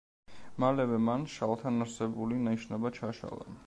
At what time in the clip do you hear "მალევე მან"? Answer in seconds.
0.63-1.27